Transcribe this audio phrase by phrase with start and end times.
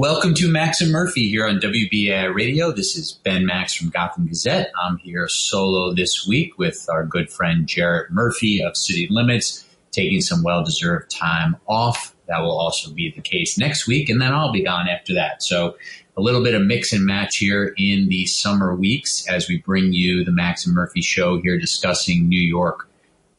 [0.00, 2.72] Welcome to Max and Murphy here on WBAI Radio.
[2.72, 4.72] This is Ben Max from Gotham Gazette.
[4.82, 10.22] I'm here solo this week with our good friend Jarrett Murphy of City Limits, taking
[10.22, 12.16] some well deserved time off.
[12.28, 15.42] That will also be the case next week, and then I'll be gone after that.
[15.42, 15.76] So,
[16.16, 19.92] a little bit of mix and match here in the summer weeks as we bring
[19.92, 22.88] you the Max and Murphy show here discussing New York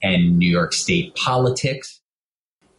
[0.03, 2.01] and New York State politics.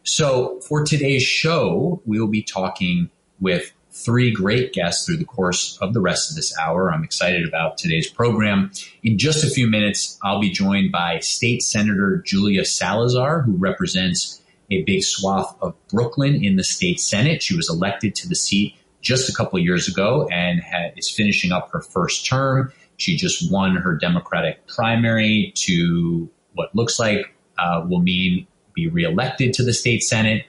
[0.03, 3.09] So, for today's show, we will be talking
[3.43, 6.91] with three great guests through the course of the rest of this hour.
[6.91, 8.71] I'm excited about today's program.
[9.03, 14.41] In just a few minutes, I'll be joined by State Senator Julia Salazar, who represents
[14.71, 17.43] a big swath of Brooklyn in the state Senate.
[17.43, 20.61] She was elected to the seat just a couple years ago and
[20.97, 22.71] is finishing up her first term.
[22.97, 29.53] She just won her Democratic primary to what looks like uh, will mean be reelected
[29.53, 30.45] to the state Senate.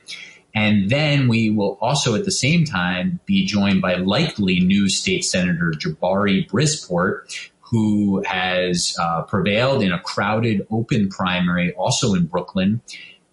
[0.54, 5.24] And then we will also at the same time be joined by likely new state
[5.24, 12.80] senator Jabari Brisport, who has uh, prevailed in a crowded open primary also in Brooklyn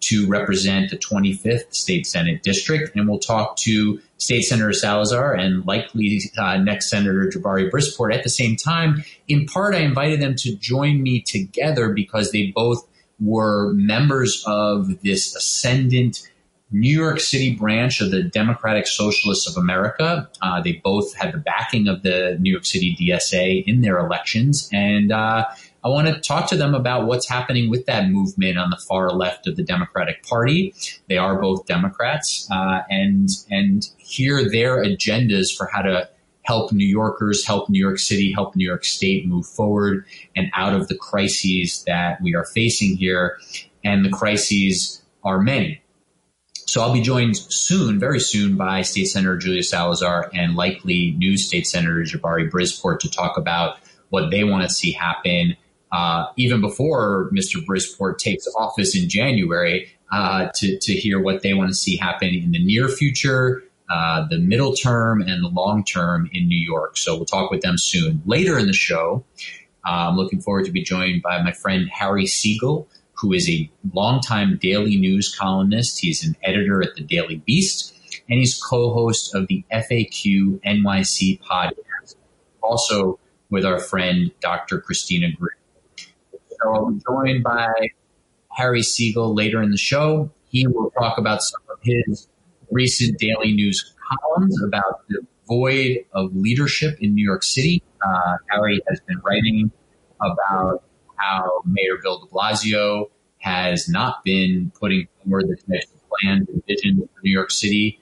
[0.00, 2.96] to represent the 25th state senate district.
[2.96, 8.24] And we'll talk to state senator Salazar and likely uh, next senator Jabari Brisport at
[8.24, 9.04] the same time.
[9.28, 12.84] In part, I invited them to join me together because they both
[13.20, 16.28] were members of this ascendant
[16.72, 20.28] New York City branch of the Democratic Socialists of America.
[20.40, 24.68] Uh, they both had the backing of the New York City DSA in their elections.
[24.72, 25.46] And uh,
[25.84, 29.10] I want to talk to them about what's happening with that movement on the far
[29.10, 30.74] left of the Democratic Party.
[31.08, 36.08] They are both Democrats, uh, and and hear their agendas for how to
[36.42, 40.74] help New Yorkers, help New York City, help New York State move forward and out
[40.74, 43.38] of the crises that we are facing here.
[43.84, 45.81] And the crises are many.
[46.72, 51.36] So I'll be joined soon, very soon, by State Senator Julia Salazar and likely new
[51.36, 53.76] State Senator Jabari Brisport to talk about
[54.08, 55.54] what they want to see happen
[55.92, 57.62] uh, even before Mr.
[57.62, 62.28] Brisport takes office in January uh, to, to hear what they want to see happen
[62.28, 66.96] in the near future, uh, the middle term, and the long term in New York.
[66.96, 68.22] So we'll talk with them soon.
[68.24, 69.26] Later in the show,
[69.86, 72.88] uh, I'm looking forward to be joined by my friend Harry Siegel
[73.22, 76.00] who is a longtime daily news columnist.
[76.00, 77.94] He's an editor at the Daily Beast,
[78.28, 82.16] and he's co-host of the FAQ NYC podcast,
[82.60, 84.80] also with our friend Dr.
[84.80, 85.56] Christina Greer.
[86.50, 87.72] So I'll be joined by
[88.50, 90.32] Harry Siegel later in the show.
[90.48, 92.26] He will talk about some of his
[92.72, 97.84] recent daily news columns about the void of leadership in New York City.
[98.04, 99.70] Uh, Harry has been writing
[100.20, 100.82] about
[101.22, 106.62] how Mayor Bill de Blasio has not been putting forward the types of plans and
[106.66, 108.00] visions for New York City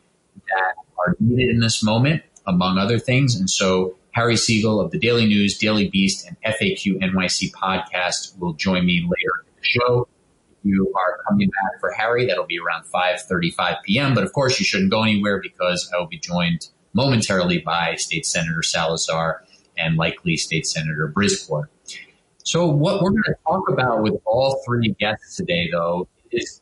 [0.49, 3.37] that are needed in this moment, among other things.
[3.37, 8.55] And so Harry Siegel of the Daily News, Daily Beast, and FAQ NYC podcast will
[8.55, 10.09] join me later in the show.
[10.51, 14.15] If you are coming back for Harry, that'll be around 5.35 p.m.
[14.15, 18.27] But of course, you shouldn't go anywhere because I will be joined momentarily by State
[18.27, 19.45] Senator Salazar
[19.79, 21.69] and likely State Senator Brisport.
[22.51, 26.61] So, what we're going to talk about with all three guests today, though, is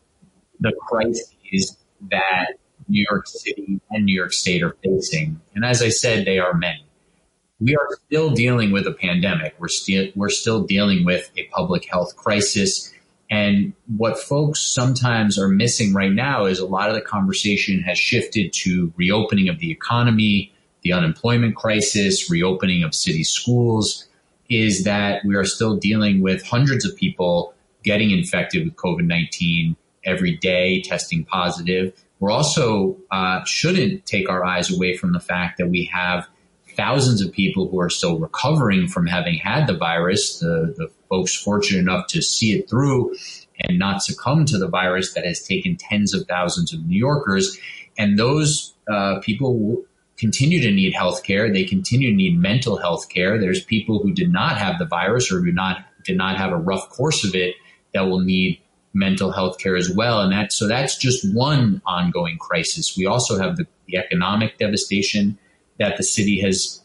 [0.61, 1.79] the crises
[2.11, 2.57] that
[2.89, 5.41] New York City and New York State are facing.
[5.55, 6.85] And as I said, they are many.
[7.59, 9.55] We are still dealing with a pandemic.
[9.59, 12.93] We're still we're still dealing with a public health crisis.
[13.31, 17.99] And what folks sometimes are missing right now is a lot of the conversation has
[17.99, 24.05] shifted to reopening of the economy, the unemployment crisis, reopening of city schools,
[24.49, 29.77] is that we are still dealing with hundreds of people getting infected with COVID 19
[30.05, 31.93] every day, testing positive.
[32.21, 36.29] We're also uh, shouldn't take our eyes away from the fact that we have
[36.77, 40.39] thousands of people who are still recovering from having had the virus.
[40.39, 43.17] The, the folks fortunate enough to see it through
[43.61, 47.59] and not succumb to the virus that has taken tens of thousands of New Yorkers.
[47.97, 49.85] And those uh, people
[50.19, 51.51] continue to need health care.
[51.53, 53.39] They continue to need mental health care.
[53.39, 56.57] There's people who did not have the virus or do not did not have a
[56.57, 57.55] rough course of it
[57.95, 58.61] that will need
[58.95, 60.21] mental health care as well.
[60.21, 62.97] And that so that's just one ongoing crisis.
[62.97, 65.39] We also have the, the economic devastation
[65.79, 66.83] that the city has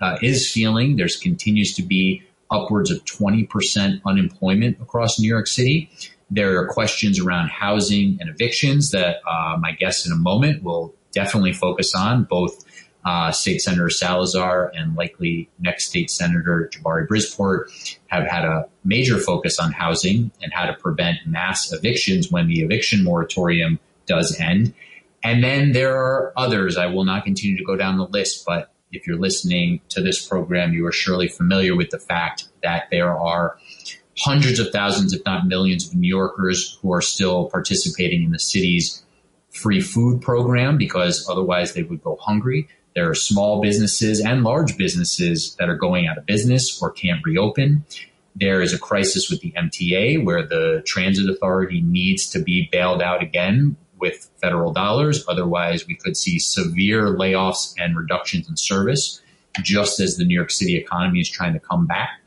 [0.00, 0.96] uh, is feeling.
[0.96, 5.90] There's continues to be upwards of 20% unemployment across New York City.
[6.30, 10.94] There are questions around housing and evictions that uh, my guests in a moment will
[11.12, 12.64] definitely focus on, both
[13.06, 19.18] uh, State Senator Salazar and likely next State Senator Jabari Brisport have had a major
[19.18, 24.74] focus on housing and how to prevent mass evictions when the eviction moratorium does end.
[25.22, 26.76] And then there are others.
[26.76, 30.26] I will not continue to go down the list, but if you're listening to this
[30.26, 33.56] program, you are surely familiar with the fact that there are
[34.18, 38.38] hundreds of thousands, if not millions, of New Yorkers who are still participating in the
[38.38, 39.04] city's
[39.50, 42.68] free food program because otherwise they would go hungry.
[42.96, 47.22] There are small businesses and large businesses that are going out of business or can't
[47.22, 47.84] reopen.
[48.34, 53.02] There is a crisis with the MTA where the transit authority needs to be bailed
[53.02, 55.22] out again with federal dollars.
[55.28, 59.20] Otherwise, we could see severe layoffs and reductions in service,
[59.62, 62.22] just as the New York City economy is trying to come back.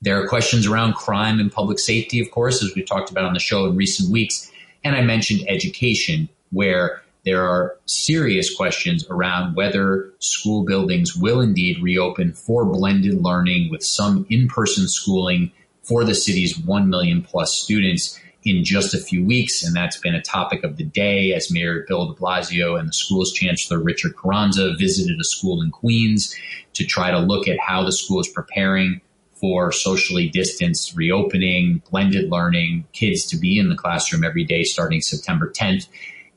[0.00, 3.34] There are questions around crime and public safety, of course, as we talked about on
[3.34, 4.52] the show in recent weeks.
[4.84, 11.82] And I mentioned education, where there are serious questions around whether school buildings will indeed
[11.82, 15.52] reopen for blended learning with some in person schooling
[15.82, 19.62] for the city's 1 million plus students in just a few weeks.
[19.62, 22.92] And that's been a topic of the day as Mayor Bill de Blasio and the
[22.92, 26.34] school's chancellor, Richard Carranza, visited a school in Queens
[26.74, 29.00] to try to look at how the school is preparing
[29.34, 35.00] for socially distanced reopening, blended learning, kids to be in the classroom every day starting
[35.00, 35.88] September 10th.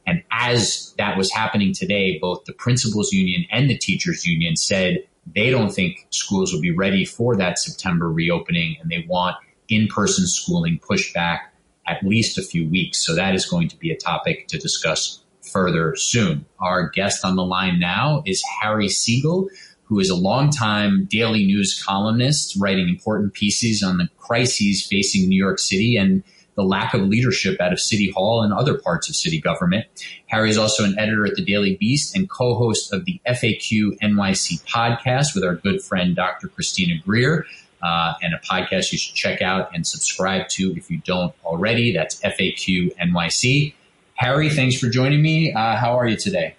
[0.05, 5.03] And as that was happening today, both the principals union and the teachers union said
[5.33, 9.37] they don't think schools will be ready for that September reopening and they want
[9.69, 11.53] in-person schooling pushed back
[11.87, 13.05] at least a few weeks.
[13.05, 16.45] So that is going to be a topic to discuss further soon.
[16.59, 19.49] Our guest on the line now is Harry Siegel,
[19.83, 25.37] who is a longtime daily news columnist writing important pieces on the crises facing New
[25.37, 26.23] York City and
[26.55, 29.85] the lack of leadership out of City Hall and other parts of city government.
[30.27, 34.63] Harry is also an editor at the Daily Beast and co-host of the FAQ NYC
[34.65, 36.47] podcast with our good friend Dr.
[36.47, 37.45] Christina Greer
[37.81, 41.91] uh, and a podcast you should check out and subscribe to if you don't already.
[41.91, 43.73] That's FAQ NYC.
[44.15, 45.53] Harry, thanks for joining me.
[45.53, 46.55] Uh, how are you today?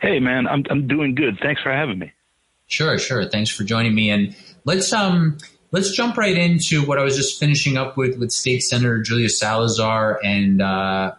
[0.00, 1.38] Hey, man, I'm I'm doing good.
[1.42, 2.12] Thanks for having me.
[2.68, 3.28] Sure, sure.
[3.28, 4.10] Thanks for joining me.
[4.10, 5.38] And let's um
[5.76, 9.28] let's jump right into what I was just finishing up with with State Senator Julia
[9.28, 11.12] Salazar and uh,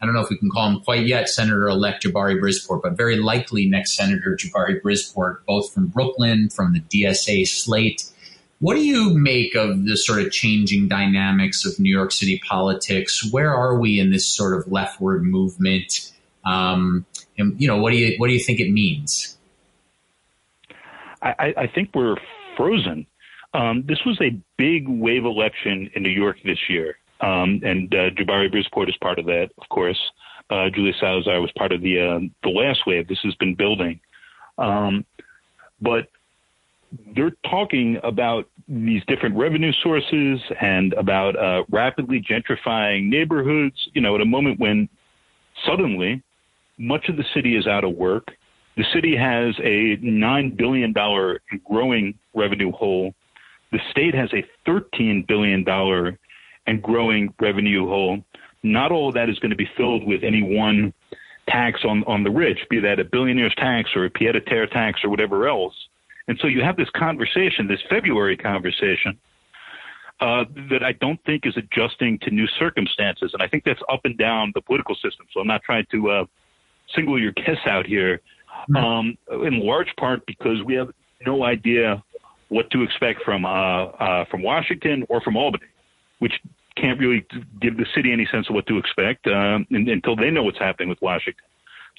[0.00, 3.16] I don't know if we can call him quite yet Senator-elect Jabari Brisport, but very
[3.16, 8.04] likely next Senator Jabari Brisport, both from Brooklyn, from the DSA slate.
[8.60, 13.30] What do you make of the sort of changing dynamics of New York City politics?
[13.30, 16.12] Where are we in this sort of leftward movement?
[16.44, 17.04] Um,
[17.36, 19.36] and you know, what do you what do you think it means?
[21.20, 22.16] I, I think we're
[22.56, 23.06] frozen.
[23.54, 26.96] Um, this was a big wave election in New York this year.
[27.20, 29.98] Um, and uh, Jabari Brisport is part of that, of course.
[30.50, 33.08] Uh, Julia Salazar was part of the uh, the last wave.
[33.08, 34.00] This has been building,
[34.56, 35.04] um,
[35.80, 36.08] but
[37.14, 43.76] they're talking about these different revenue sources and about uh, rapidly gentrifying neighborhoods.
[43.92, 44.88] You know, at a moment when
[45.66, 46.22] suddenly
[46.78, 48.28] much of the city is out of work.
[48.76, 53.14] The city has a nine billion dollar growing revenue hole.
[53.72, 56.18] The state has a thirteen billion dollar
[56.66, 58.22] and growing revenue hole.
[58.62, 60.92] Not all of that is going to be filled with any one
[61.48, 64.66] tax on, on the rich, be that a billionaire's tax or a pied a terre
[64.66, 65.74] tax or whatever else.
[66.26, 69.18] And so you have this conversation, this February conversation,
[70.20, 73.30] uh, that I don't think is adjusting to new circumstances.
[73.32, 75.26] And I think that's up and down the political system.
[75.32, 76.24] So I'm not trying to uh,
[76.94, 78.20] single your kiss out here,
[78.70, 78.76] mm-hmm.
[78.76, 80.88] um, in large part because we have
[81.24, 82.02] no idea
[82.48, 85.66] what to expect from uh, uh, from Washington or from Albany,
[86.18, 86.40] which
[86.76, 87.26] can't really
[87.60, 90.88] give the city any sense of what to expect um, until they know what's happening
[90.88, 91.44] with Washington.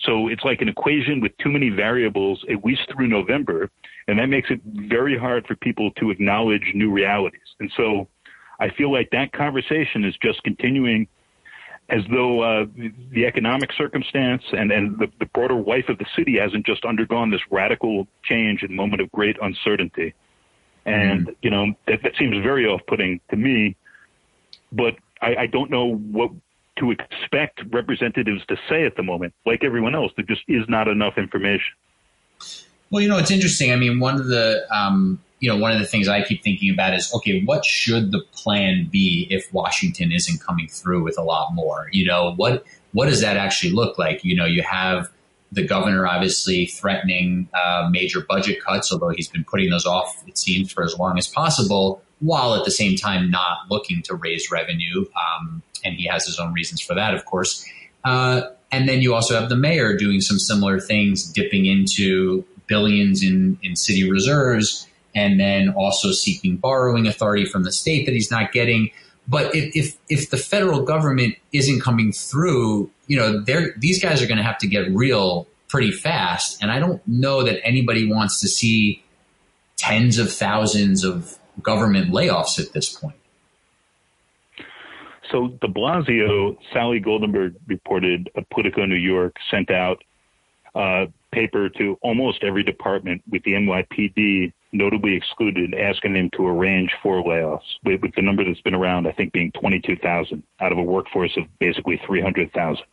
[0.06, 3.70] So it's like an equation with too many variables, at least through November,
[4.08, 7.42] and that makes it very hard for people to acknowledge new realities.
[7.60, 8.08] And so
[8.60, 11.08] I feel like that conversation is just continuing
[11.90, 12.66] as though uh,
[13.12, 17.32] the economic circumstance and, and the, the broader life of the city hasn't just undergone
[17.32, 20.14] this radical change in a moment of great uncertainty.
[20.86, 21.36] And, mm.
[21.42, 23.76] you know, that, that seems very off putting to me
[24.72, 26.32] but I, I don't know what
[26.78, 29.34] to expect representatives to say at the moment.
[29.46, 31.74] Like everyone else, there just is not enough information.
[32.92, 33.72] Well, you know, it's interesting.
[33.72, 36.72] I mean, one of the um, you know one of the things I keep thinking
[36.74, 41.24] about is okay, what should the plan be if Washington isn't coming through with a
[41.24, 41.90] lot more?
[41.92, 44.24] You know, what what does that actually look like?
[44.24, 45.10] You know, you have
[45.52, 50.38] the governor obviously threatening uh, major budget cuts, although he's been putting those off, it
[50.38, 54.52] seems, for as long as possible while at the same time not looking to raise
[54.52, 55.06] revenue.
[55.16, 57.66] Um, and he has his own reasons for that, of course.
[58.04, 58.42] Uh,
[58.72, 63.58] and then you also have the mayor doing some similar things, dipping into billions in,
[63.64, 68.52] in city reserves, and then also seeking borrowing authority from the state that he's not
[68.52, 68.92] getting.
[69.30, 73.44] But if, if, if the federal government isn't coming through, you know,
[73.78, 76.62] these guys are going to have to get real pretty fast.
[76.64, 79.04] And I don't know that anybody wants to see
[79.78, 83.16] tens of thousands of government layoffs at this point.
[85.32, 90.04] So de Blasio, Sally Goldenberg reported, uh, Politico New York sent out
[90.76, 96.48] a uh, paper to almost every department with the NYPD notably excluded, asking them to
[96.48, 100.72] arrange for layoffs, with, with the number that's been around, I think, being 22,000 out
[100.72, 102.84] of a workforce of basically 300,000.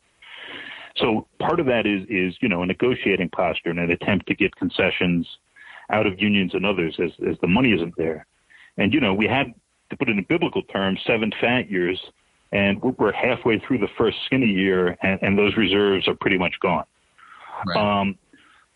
[0.96, 4.34] So part of that is, is, you know, a negotiating posture and an attempt to
[4.34, 5.26] get concessions
[5.90, 8.26] out of unions and others as, as the money isn't there.
[8.78, 9.52] And, you know, we had,
[9.90, 12.00] to put it in biblical terms, seven fat years,
[12.52, 16.54] and we're halfway through the first skinny year, and, and those reserves are pretty much
[16.60, 16.84] gone.
[17.66, 18.00] Right.
[18.00, 18.18] Um,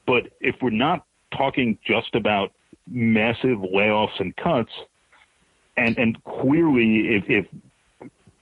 [0.06, 1.04] but if we're not
[1.36, 2.52] talking just about
[2.90, 4.70] massive layoffs and cuts,
[5.76, 7.46] and and clearly, if, if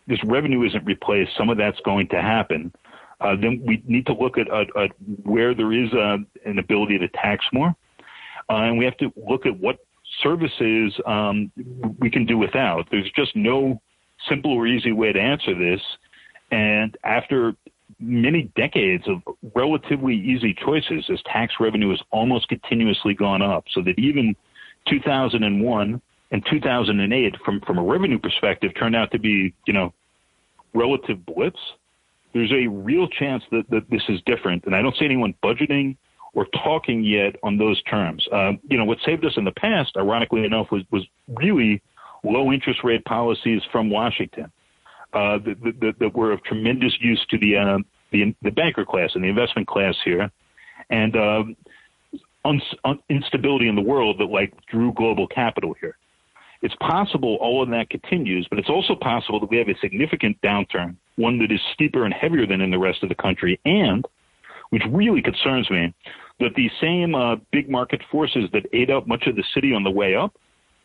[0.06, 2.72] this revenue isn't replaced, some of that's going to happen.
[3.20, 4.90] Uh, then we need to look at, at, at
[5.24, 7.74] where there is an ability to tax more,
[8.48, 9.78] uh, and we have to look at what
[10.22, 11.50] services um,
[11.98, 12.86] we can do without.
[12.90, 13.80] There's just no
[14.28, 15.80] simple or easy way to answer this.
[16.50, 17.54] And after
[18.00, 19.22] many decades of
[19.54, 23.64] relatively easy choices as tax revenue has almost continuously gone up.
[23.72, 24.36] So that even
[24.86, 26.00] 2001
[26.30, 29.92] and 2008, from, from a revenue perspective, turned out to be, you know,
[30.74, 31.60] relative blips.
[32.34, 34.64] There's a real chance that, that this is different.
[34.64, 35.96] And I don't see anyone budgeting
[36.34, 38.26] or talking yet on those terms.
[38.30, 41.82] Uh, you know, what saved us in the past, ironically enough, was, was really
[42.22, 44.52] low interest rate policies from Washington
[45.12, 47.78] uh, that, that, that, were of tremendous use to the, uh,
[48.12, 50.30] the, the banker class and the investment class here,
[50.90, 51.44] and uh,
[52.44, 55.96] un- un- instability in the world that like drew global capital here.
[56.60, 60.40] It's possible all of that continues, but it's also possible that we have a significant
[60.42, 64.04] downturn, one that is steeper and heavier than in the rest of the country, and
[64.70, 65.94] which really concerns me,
[66.40, 69.82] that the same uh, big market forces that ate up much of the city on
[69.82, 70.34] the way up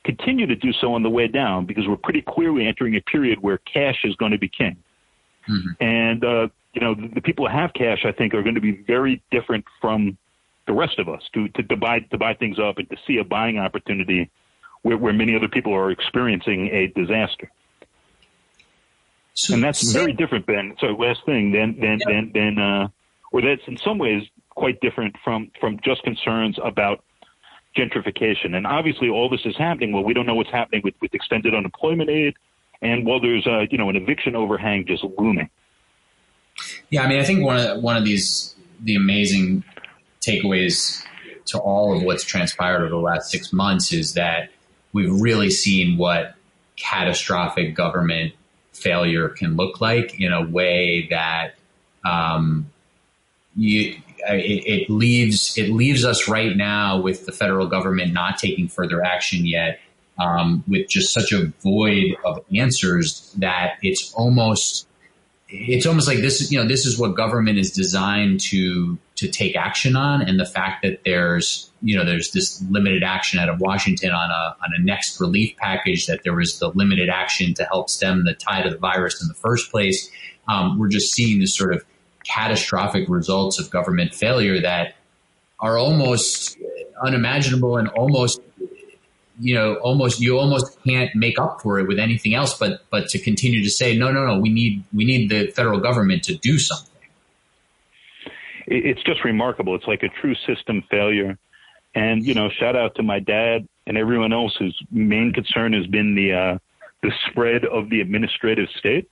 [0.04, 3.42] continue to do so on the way down because we're pretty clearly entering a period
[3.42, 4.78] where cash is going to be king.
[5.50, 5.84] Mm-hmm.
[5.84, 8.62] And, uh, you know, the, the, people who have cash, I think, are going to
[8.62, 10.18] be very different from
[10.66, 13.18] the rest of us to, to, to, buy, to buy things up and to see
[13.18, 14.30] a buying opportunity
[14.82, 17.52] where, where many other people are experiencing a disaster.
[19.34, 20.76] So, and that's so, very different, Ben.
[20.80, 22.06] So last thing, then, then, yeah.
[22.08, 22.88] then, then, uh,
[23.32, 27.04] or that's in some ways quite different from, from just concerns about
[27.76, 28.56] gentrification.
[28.56, 29.92] And obviously, all this is happening.
[29.92, 32.36] Well, we don't know what's happening with, with extended unemployment aid,
[32.82, 35.50] and while there's a, you know an eviction overhang just looming.
[36.90, 39.64] Yeah, I mean, I think one of one of these the amazing
[40.22, 41.04] takeaways
[41.46, 44.50] to all of what's transpired over the last six months is that
[44.94, 46.36] we've really seen what
[46.76, 48.34] catastrophic government
[48.72, 51.56] failure can look like in a way that
[52.06, 52.70] um,
[53.56, 53.98] you
[54.30, 59.04] it, it, leaves it leaves us right now with the federal government not taking further
[59.04, 59.80] action yet,
[60.20, 64.88] um, with just such a void of answers that it's almost
[65.50, 69.56] it's almost like this you know this is what government is designed to to take
[69.56, 73.60] action on, and the fact that there's you know there's this limited action out of
[73.60, 77.64] Washington on a on a next relief package that there was the limited action to
[77.66, 80.10] help stem the tide of the virus in the first place.
[80.48, 81.86] Um, we're just seeing this sort of
[82.28, 84.96] catastrophic results of government failure that
[85.60, 86.58] are almost
[87.02, 88.42] unimaginable and almost
[89.40, 93.08] you know almost you almost can't make up for it with anything else but but
[93.08, 96.36] to continue to say no no no we need we need the federal government to
[96.36, 96.90] do something.
[98.66, 99.76] It's just remarkable.
[99.76, 101.38] It's like a true system failure.
[101.96, 105.88] And you know shout out to my dad and everyone else whose main concern has
[105.88, 106.58] been the uh,
[107.02, 109.10] the spread of the administrative state.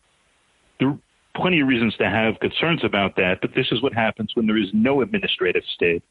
[0.79, 0.97] The
[1.35, 4.57] plenty of reasons to have concerns about that, but this is what happens when there
[4.57, 6.03] is no administrative state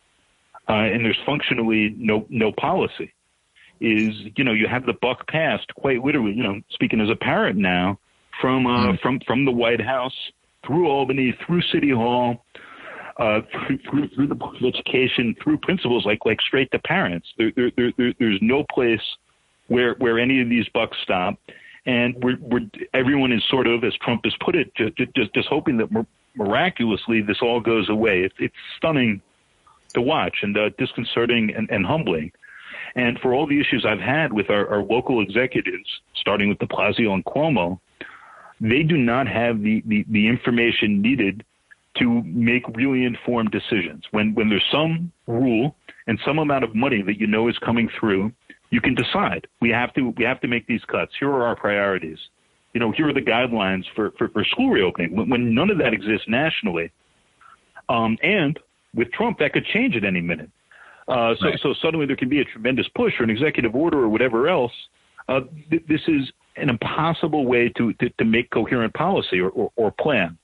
[0.70, 3.12] uh, and there's functionally no no policy.
[3.80, 6.32] Is you know you have the buck passed quite literally.
[6.32, 7.98] You know, speaking as a parent now,
[8.40, 9.00] from uh, mm.
[9.00, 10.14] from from the White House
[10.66, 12.44] through Albany, through City Hall,
[13.18, 17.26] uh, through, through, through the Board of Education, through principals, like like straight to parents.
[17.38, 19.00] There, there, there, there's no place
[19.68, 21.38] where where any of these bucks stop
[21.86, 25.48] and we're, we're everyone is sort of, as Trump has put it, just just, just
[25.48, 25.88] hoping that
[26.34, 28.22] miraculously this all goes away.
[28.22, 29.22] It's, it's stunning
[29.94, 32.32] to watch and uh, disconcerting and, and humbling.
[32.94, 36.66] And for all the issues I've had with our, our local executives, starting with De
[36.66, 37.78] Blasio and Cuomo,
[38.60, 41.44] they do not have the, the, the information needed
[41.98, 44.04] to make really informed decisions.
[44.10, 47.88] When when there's some rule and some amount of money that you know is coming
[47.98, 48.32] through,
[48.70, 49.46] you can decide.
[49.60, 51.12] We have to we have to make these cuts.
[51.18, 52.18] Here are our priorities.
[52.72, 55.78] you know, here are the guidelines for, for, for school reopening when, when, none of
[55.78, 56.92] that exists nationally.
[57.88, 58.58] Um, and
[58.94, 60.50] with Trump, that could change at any minute.
[61.08, 61.60] Uh, so, right.
[61.60, 64.72] so suddenly there can be a tremendous push or an executive order or whatever else.
[65.28, 69.72] Uh, th- this is an impossible way to, to, to make coherent policy or, or,
[69.74, 70.38] or, plan.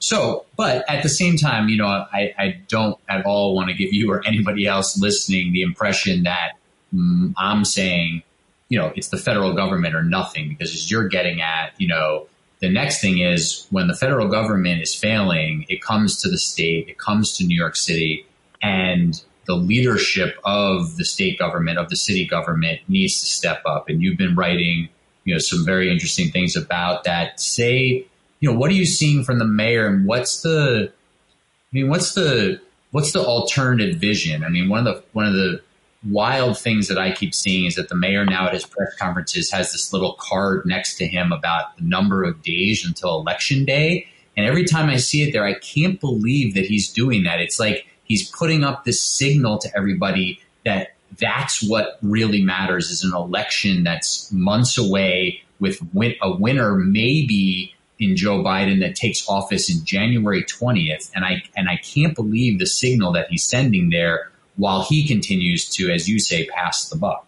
[0.00, 3.74] So, but at the same time, you know, I, I don't at all want to
[3.74, 6.54] give you or anybody else listening the impression that
[6.94, 8.22] Mm, I'm saying,
[8.68, 12.26] you know, it's the federal government or nothing, because as you're getting at, you know,
[12.60, 16.88] the next thing is when the federal government is failing, it comes to the state,
[16.88, 18.24] it comes to New York City,
[18.62, 23.88] and the leadership of the state government, of the city government needs to step up.
[23.88, 24.88] And you've been writing,
[25.24, 27.40] you know, some very interesting things about that.
[27.40, 28.06] Say,
[28.38, 32.14] you know, what are you seeing from the mayor and what's the, I mean, what's
[32.14, 32.60] the,
[32.92, 34.44] what's the alternative vision?
[34.44, 35.60] I mean, one of the, one of the
[36.08, 39.50] wild things that I keep seeing is that the mayor now at his press conferences
[39.50, 44.08] has this little card next to him about the number of days until election day.
[44.36, 47.40] And every time I see it there, I can't believe that he's doing that.
[47.40, 53.04] It's like, he's putting up this signal to everybody that that's what really matters is
[53.04, 59.28] an election that's months away with win- a winner maybe in Joe Biden that takes
[59.28, 63.90] office in January 20th and I and I can't believe the signal that he's sending
[63.90, 67.26] there while he continues to as you say pass the buck.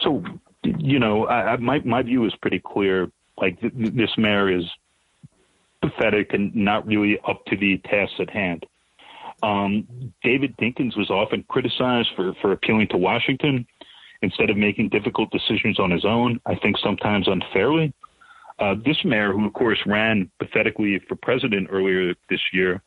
[0.00, 0.22] So
[0.62, 4.64] you know, I, I, my my view is pretty clear like th- this mayor is
[5.80, 8.66] pathetic and not really up to the task at hand.
[9.42, 13.66] Um, David Dinkins was often criticized for, for appealing to Washington
[14.20, 17.92] instead of making difficult decisions on his own, I think sometimes unfairly.
[18.58, 22.82] Uh, this mayor, who of course ran pathetically for president earlier this year,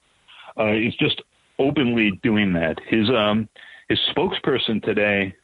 [0.60, 1.22] uh, is just
[1.62, 2.78] openly doing that.
[2.88, 3.48] His um,
[3.88, 5.36] his spokesperson today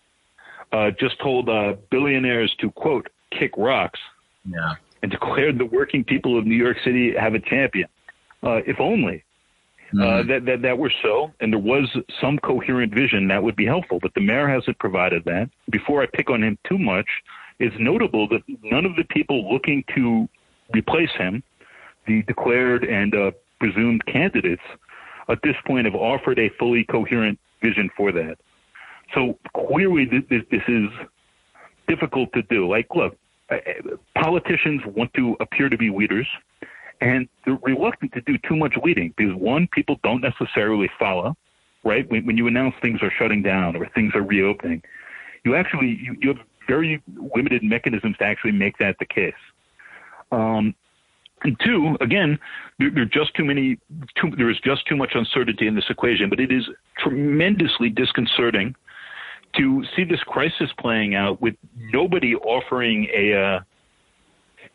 [0.71, 3.99] uh, just told uh, billionaires to quote kick rocks,
[4.45, 4.75] yeah.
[5.01, 7.87] and declared the working people of New York City have a champion.
[8.43, 9.23] Uh, if only
[9.93, 10.01] mm-hmm.
[10.01, 11.85] uh, that, that that were so, and there was
[12.21, 13.99] some coherent vision that would be helpful.
[14.01, 15.49] But the mayor hasn't provided that.
[15.69, 17.07] Before I pick on him too much,
[17.59, 20.27] it's notable that none of the people looking to
[20.73, 21.43] replace him,
[22.05, 24.61] the declared and uh, presumed candidates,
[25.29, 28.37] at this point have offered a fully coherent vision for that.
[29.13, 30.89] So clearly, this, this is
[31.87, 32.69] difficult to do.
[32.69, 33.17] Like, look,
[34.15, 36.27] politicians want to appear to be leaders
[36.99, 41.35] and they're reluctant to do too much leading because one, people don't necessarily follow,
[41.83, 42.09] right?
[42.09, 44.81] When, when you announce things are shutting down or things are reopening,
[45.45, 47.01] you actually you, you have very
[47.35, 49.33] limited mechanisms to actually make that the case.
[50.31, 50.75] Um,
[51.43, 52.39] and two, again,
[52.79, 53.77] there, there just too many.
[54.19, 56.29] Too, there is just too much uncertainty in this equation.
[56.29, 58.75] But it is tremendously disconcerting
[59.55, 61.55] to see this crisis playing out with
[61.93, 63.59] nobody offering a uh,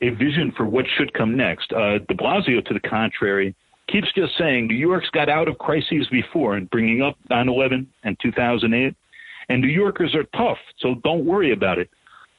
[0.02, 1.72] a vision for what should come next.
[1.72, 3.54] Uh, de Blasio, to the contrary,
[3.88, 7.86] keeps just saying New York's got out of crises before and bringing up 9 11
[8.04, 8.94] and 2008.
[9.48, 11.90] And New Yorkers are tough, so don't worry about it.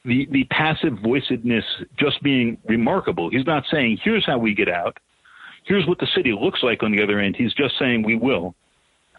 [0.04, 1.64] The, the passive voicedness
[1.98, 3.30] just being remarkable.
[3.30, 4.98] He's not saying, here's how we get out.
[5.64, 7.36] Here's what the city looks like on the other end.
[7.36, 8.54] He's just saying, we will.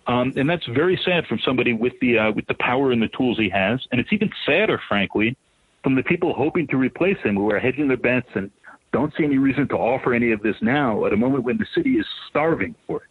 [0.08, 3.08] Um, and that's very sad from somebody with the uh, with the power and the
[3.08, 3.80] tools he has.
[3.92, 5.36] And it's even sadder, frankly,
[5.84, 8.52] from the people hoping to replace him who are hedging their bets and
[8.92, 11.66] don't see any reason to offer any of this now at a moment when the
[11.76, 13.10] city is starving for it.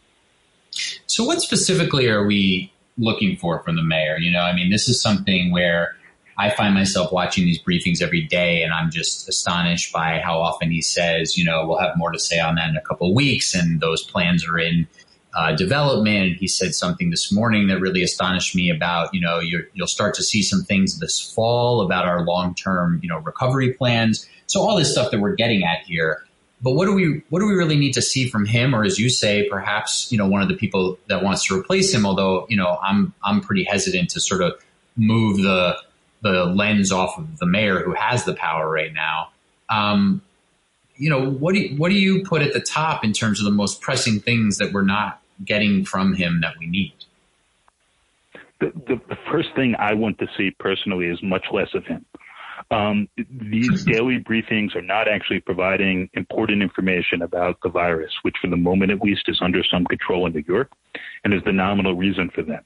[1.06, 4.18] So, what specifically are we looking for from the mayor?
[4.18, 5.96] You know, I mean, this is something where
[6.36, 10.70] I find myself watching these briefings every day, and I'm just astonished by how often
[10.70, 13.14] he says, you know, we'll have more to say on that in a couple of
[13.14, 14.88] weeks, and those plans are in
[15.34, 16.36] uh, development.
[16.36, 20.14] He said something this morning that really astonished me about, you know, you will start
[20.14, 24.28] to see some things this fall about our long term, you know, recovery plans.
[24.46, 26.24] So all this stuff that we're getting at here.
[26.62, 28.98] But what do we what do we really need to see from him, or as
[28.98, 32.06] you say, perhaps you know one of the people that wants to replace him?
[32.06, 34.54] Although you know I'm I'm pretty hesitant to sort of
[34.96, 35.76] move the
[36.24, 39.28] the lens off of the mayor who has the power right now.
[39.68, 40.22] Um,
[40.96, 43.44] you know, what do you, what do you put at the top in terms of
[43.44, 46.94] the most pressing things that we're not getting from him that we need?
[48.60, 52.06] The, the, the first thing I want to see personally is much less of him.
[52.70, 58.48] Um, these daily briefings are not actually providing important information about the virus, which for
[58.48, 60.70] the moment at least is under some control in New York
[61.24, 62.64] and is the nominal reason for that.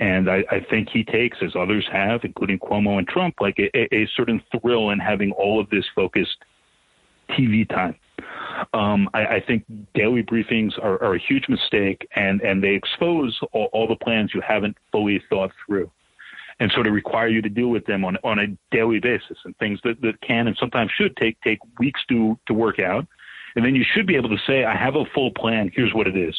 [0.00, 3.94] And I, I think he takes, as others have, including Cuomo and Trump, like a,
[3.94, 6.36] a certain thrill in having all of this focused
[7.30, 7.94] TV time.
[8.72, 13.38] Um, I, I, think daily briefings are, are, a huge mistake, and, and they expose
[13.52, 15.90] all, all, the plans you haven't fully thought through.
[16.60, 19.56] and sort of require you to deal with them on on a daily basis and
[19.58, 23.06] things that, that can and sometimes should take take weeks to to work out.
[23.56, 26.06] And then you should be able to say, I have a full plan, here's what
[26.06, 26.34] it is.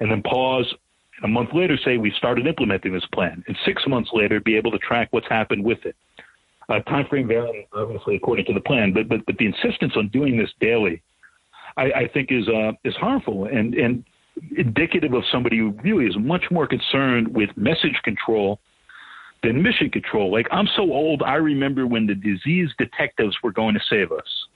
[0.00, 0.72] And then pause
[1.22, 3.44] a month later say we started implementing this plan.
[3.46, 5.96] And six months later be able to track what's happened with it.
[6.68, 10.08] Uh, time frame varies obviously according to the plan, but but but the insistence on
[10.08, 11.02] doing this daily
[11.76, 14.04] I, I think is uh, is harmful and and
[14.56, 18.58] indicative of somebody who really is much more concerned with message control
[19.42, 20.32] than mission control.
[20.32, 24.46] Like I'm so old, I remember when the disease detectives were going to save us.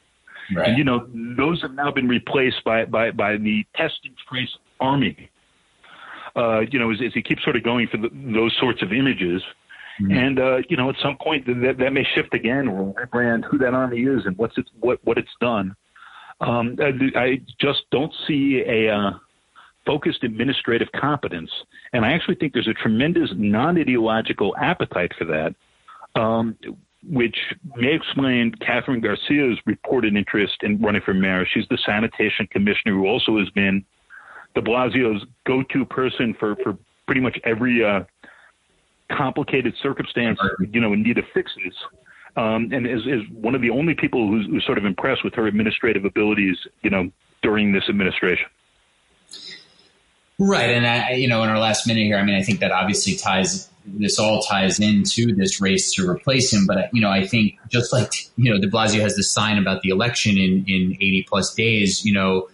[0.55, 0.69] Right.
[0.69, 4.57] And you know, those have now been replaced by by by the test and trace
[4.81, 5.31] army.
[6.39, 8.93] Uh, you know, as, as he keeps sort of going for the, those sorts of
[8.93, 9.43] images.
[10.01, 10.13] Mm-hmm.
[10.13, 12.67] And uh, you know, at some point that that may shift again.
[12.69, 15.75] Rebrand who that army is and what's it what what it's done.
[16.41, 16.77] Um,
[17.17, 19.11] I just don't see a uh,
[19.85, 21.51] focused administrative competence,
[21.93, 25.55] and I actually think there's a tremendous non-ideological appetite for that,
[26.21, 26.57] um,
[27.11, 27.37] which
[27.75, 31.45] may explain Kathryn Garcia's reported interest in running for mayor.
[31.53, 33.85] She's the sanitation commissioner who also has been
[34.55, 38.05] De Blasio's go-to person for for pretty much every uh,
[39.11, 40.39] complicated circumstance,
[40.71, 41.75] you know, in need of fixes
[42.39, 45.35] um, and is, is one of the only people who's, who's sort of impressed with
[45.35, 47.11] her administrative abilities, you know,
[47.43, 48.47] during this administration.
[50.39, 52.71] Right, and I, you know, in our last minute here, I mean, I think that
[52.71, 56.65] obviously ties this all ties into this race to replace him.
[56.65, 59.83] But you know, I think just like you know, De Blasio has this sign about
[59.83, 62.05] the election in in eighty plus days.
[62.05, 62.49] You know,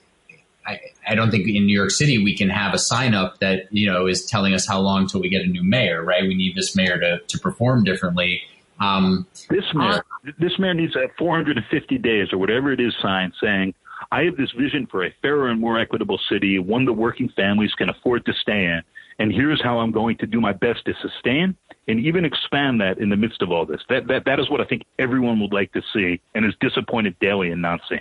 [0.67, 3.69] I, I don't think in New York City we can have a sign up that
[3.71, 6.03] you know is telling us how long till we get a new mayor.
[6.03, 8.43] Right, we need this mayor to to perform differently.
[8.81, 13.33] Um, this mayor, uh, this mayor needs a 450 days or whatever it is sign
[13.41, 13.75] saying,
[14.11, 17.75] "I have this vision for a fairer and more equitable city, one that working families
[17.75, 18.83] can afford to stay in,
[19.19, 22.99] and here's how I'm going to do my best to sustain and even expand that
[22.99, 25.53] in the midst of all this." That that that is what I think everyone would
[25.53, 28.01] like to see, and is disappointed daily in not seeing.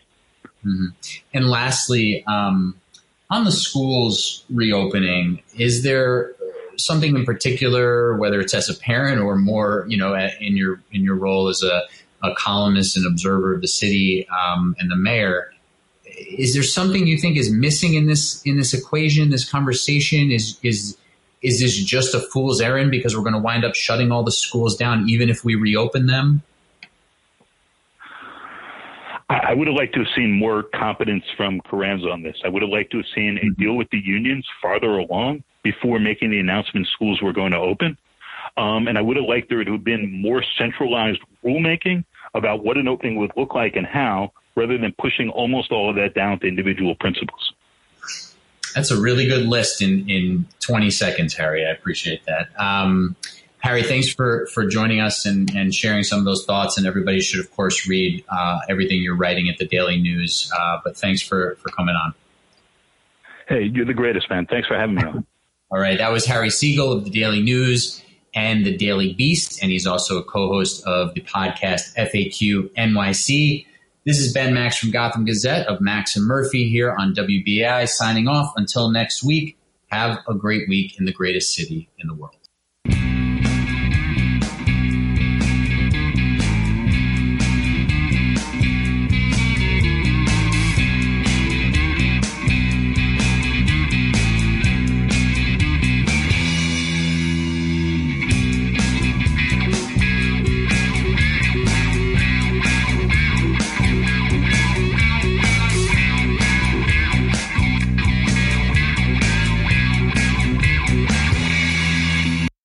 [0.65, 0.87] Mm-hmm.
[1.33, 2.75] And lastly, um,
[3.29, 6.33] on the schools reopening, is there
[6.77, 11.03] something in particular, whether it's as a parent or more, you know, in your in
[11.03, 11.83] your role as a,
[12.23, 15.53] a columnist and observer of the city um, and the mayor,
[16.05, 20.31] is there something you think is missing in this in this equation, this conversation?
[20.31, 20.97] Is is
[21.41, 24.31] is this just a fool's errand because we're going to wind up shutting all the
[24.31, 26.41] schools down even if we reopen them?
[29.41, 32.37] I would have liked to have seen more competence from Carranza on this.
[32.45, 35.99] I would have liked to have seen a deal with the unions farther along before
[35.99, 37.97] making the announcement schools were going to open.
[38.57, 42.77] Um, and I would have liked there to have been more centralized rulemaking about what
[42.77, 46.39] an opening would look like and how, rather than pushing almost all of that down
[46.39, 47.53] to individual principals.
[48.75, 51.65] That's a really good list in, in 20 seconds, Harry.
[51.65, 52.49] I appreciate that.
[52.59, 53.15] Um,
[53.63, 56.77] Harry, thanks for, for joining us and, and sharing some of those thoughts.
[56.77, 60.51] And everybody should, of course, read uh, everything you're writing at the Daily News.
[60.53, 62.13] Uh, but thanks for, for coming on.
[63.47, 64.47] Hey, you're the greatest, man.
[64.47, 65.25] Thanks for having me on.
[65.71, 65.97] All right.
[65.97, 68.03] That was Harry Siegel of the Daily News
[68.35, 69.63] and the Daily Beast.
[69.63, 73.65] And he's also a co host of the podcast FAQ NYC.
[74.05, 78.27] This is Ben Max from Gotham Gazette of Max and Murphy here on WBAI signing
[78.27, 78.51] off.
[78.57, 82.35] Until next week, have a great week in the greatest city in the world.